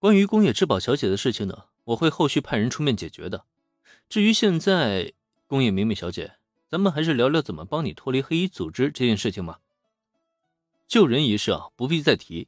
[0.00, 3.44] 关于宫野志保小姐的事情呢，我会后续派人出面解决的。
[4.08, 5.12] 至于现在，
[5.48, 6.34] 宫野明美小姐，
[6.68, 9.58] 咱们还是聊聊怎么帮你脱离黑衣组织这件事情吧。
[10.86, 12.46] 救人一事啊，不必再提。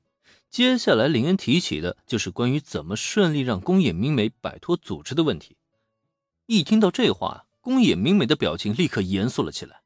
[0.49, 5.57] 接下来，林恩提起的就是关于怎么顺利让宫野明美摆脱组织的问题。
[6.47, 9.83] 一听到这话，宫野明美的表情立刻严肃了起来。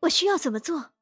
[0.00, 0.92] 我需要怎么做？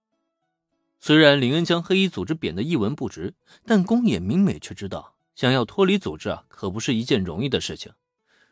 [0.99, 3.35] 虽然林恩将黑衣组织贬得一文不值，
[3.65, 5.12] 但宫野明美却知道。
[5.35, 7.93] 想要脱离组织啊，可不是一件容易的事情。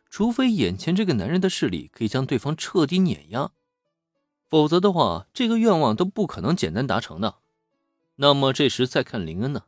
[0.08, 3.52] 除非眼前这个男人的势力可以将对方彻底碾压，
[4.48, 7.36] 否则的话，这个愿望都不可能简单达成的。
[8.16, 9.66] 那么这时再看林恩呢？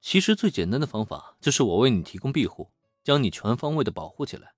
[0.00, 2.70] 其实最简单的方法就是我为你提供庇护，
[3.02, 4.52] 将你全方位的保护起来。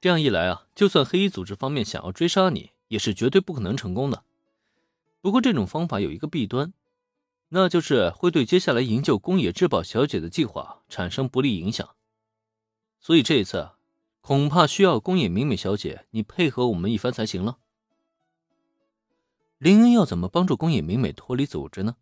[0.00, 4.24] 这样一来啊，就算黑衣组织方面想要追杀你，也是绝对不可能成功的。
[5.20, 6.72] 不过这种方法有一个弊端。
[7.48, 11.94] 那就是会对接下来营救宫野志保小姐的计划产生不利影响，
[13.00, 13.70] 所以这一次
[14.20, 17.58] 恐怕需要宫野明美小姐你配合我们一番才行了。
[19.56, 21.96] 林恩要怎么帮助宫野明美脱离组织呢？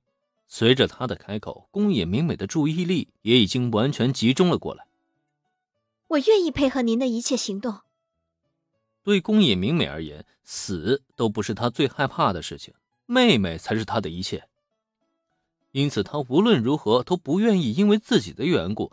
[0.49, 4.87] 随着他的开口，宫野明美的注意力也已经完全集中了过来。
[6.09, 7.81] 我愿意配合您的一切行动。
[9.03, 12.75] 对宫野明美而言，死都不是她最害怕的事情，
[13.07, 14.49] 妹妹才是她的一切。
[15.77, 18.93] 因此，他无论如何都不愿意因为自己的缘故，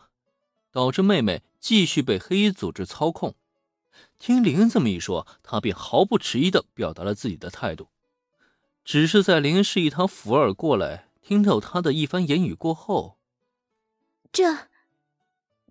[0.70, 3.36] 导致妹妹继续被黑衣组织操控。
[4.20, 7.88] 听林恩这么一说，他便毫不迟疑地表达了自己的态度。
[8.84, 13.18] 只是在林恩示意他扶耳过来，听到他的一番言语过后，
[14.34, 14.68] 这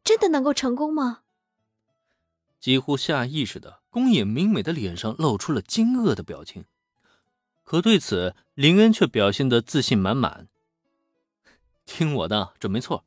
[0.02, 1.24] 真的能够成功吗？
[2.58, 6.64] 几乎下意识的，宫野明美的脸上露出了惊愕的表情。
[7.64, 10.48] 可对此，林恩却表现得自信满满。
[11.92, 13.04] 听我的，准没错，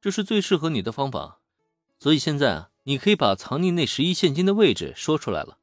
[0.00, 1.38] 这是最适合你的方法。
[2.00, 5.58] 所以现在啊，你可以把藏匿那十亿现金的位置说出来了。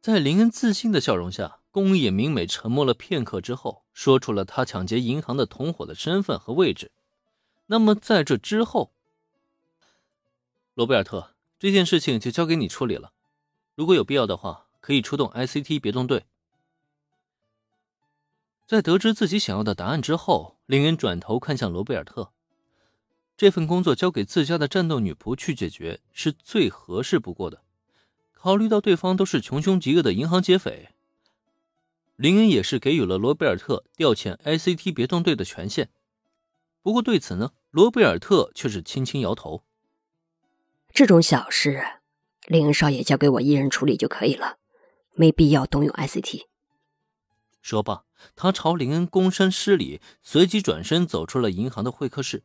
[0.00, 6.90] 在林恩自信的笑容下，宫野明美沉默了片刻之后，说出了他抢劫银行的同伙的身份和位置。
[7.66, 8.92] 那么在这之后，
[10.74, 13.12] 罗贝尔特，这件事情就交给你处理了。
[13.76, 16.24] 如果有必要的话，可以出动 ICT 别动队。
[18.70, 22.30] 在得知自己想要的答案之后，林恩转头看向罗贝尔特。
[23.36, 27.64] 这份工作交给自家的战斗女仆去解决是最合适不过的。
[28.32, 30.90] 考虑到对方都是穷凶极恶的银行劫匪，
[32.14, 35.90] 林恩也是给予了罗贝尔特调遣 ICT 别动队的权限。
[36.80, 39.64] 不过对此呢，罗贝尔特却是轻轻摇头
[40.94, 41.82] ：“这种小事，
[42.46, 44.58] 林恩少爷交给我一人处理就可以了，
[45.14, 46.44] 没必要动用 ICT。”
[47.60, 48.04] 说罢。
[48.36, 52.42] 他朝林恩躬身施礼，随即转身走出了银行的会客室。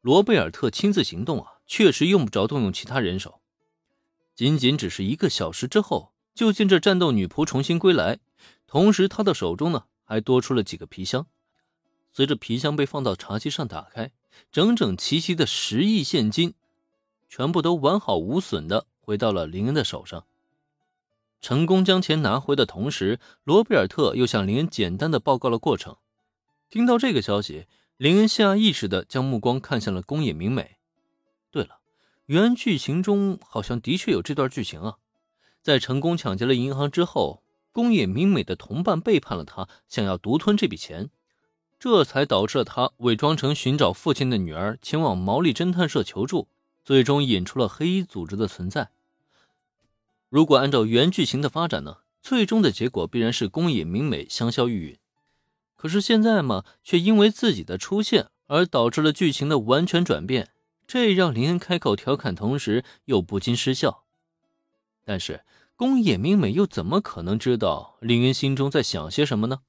[0.00, 3.40] 罗贝尔特亲自行动啊，确实用不着动用其他人手。
[4.34, 8.18] 仅仅只是一个小时之后，就见这战斗女仆重新归来，
[8.66, 11.26] 同时他的手中呢还多出了几个皮箱。
[12.12, 14.12] 随着皮箱被放到茶几上打开，
[14.52, 16.54] 整整齐齐的十亿现金，
[17.28, 20.26] 全部都完好无损的回到了林恩的手上。
[21.44, 25.98] 成功将钱拿回的同时，罗贝尔特又向林恩简单的报告了过程。
[26.70, 27.66] 听到这个消息，
[27.98, 30.78] 林恩下意识的将目光看向了宫野明美。
[31.50, 31.80] 对了，
[32.24, 34.96] 原剧情中好像的确有这段剧情啊。
[35.60, 41.10] 在成功抢劫了银行之后，宫野明美的同伴背叛了他，想要独吞这笔钱，
[41.78, 46.48] 这才导致了他伪装成寻找父亲的女儿前往毛利侦探社求助，
[46.82, 48.88] 最终引出了黑衣组织的存在。
[50.34, 54.98] 如果按照原剧情的发展呢，最终的结果必然是宫野明美香消玉殒。
[55.76, 60.50] 可是现在嘛，却因为自己的出现而导致了剧情的完全转变，
[60.88, 64.02] 这让林恩开口调侃，同时又不禁失笑。
[65.04, 65.44] 但是
[65.76, 69.60] 宫野明美又怎么可能知道林恩心中在想些什么呢？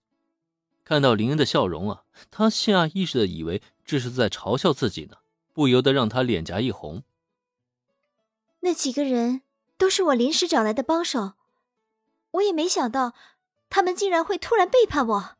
[0.84, 5.18] 看到林恩的笑容啊，他下意识的以为这是在嘲笑自己呢，
[5.54, 7.04] 不由得让他脸颊一红。
[8.62, 9.44] 那几个人。
[9.78, 11.34] 都是我临时找来的帮手，
[12.32, 13.14] 我也没想到
[13.70, 15.38] 他们竟然会突然背叛我。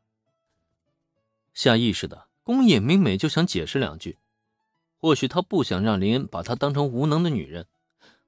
[1.54, 4.18] 下意识的，宫野明美就想解释两句，
[4.98, 7.66] 或许她不想让林恩把她当成无能的女人。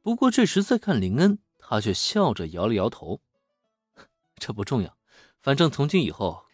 [0.01, 3.21] 不过这时再看林恩，她却笑着摇了摇头
[4.37, 4.97] ：“这不重要，
[5.43, 6.47] 反正从今以后，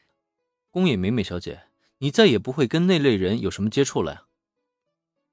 [0.73, 1.69] 宫野美美小姐，
[1.99, 4.23] 你再也不会跟那类人有什么接触了呀。”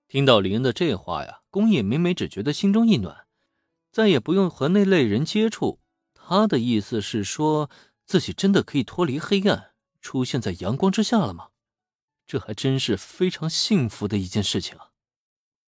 [0.08, 3.26] 听到林恩的这话呀，宫野美美只觉得心中一暖。
[3.92, 5.80] 再也不用和那类人接触，
[6.14, 7.70] 他的意思是说
[8.06, 11.50] 自己真的可以脱离黑暗，出现在阳光之下了吗？
[12.26, 14.91] 这还真是非常幸福的一件事情啊。